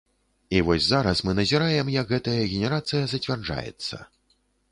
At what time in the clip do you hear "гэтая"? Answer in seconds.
2.15-2.35